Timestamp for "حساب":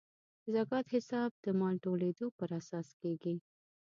0.95-1.31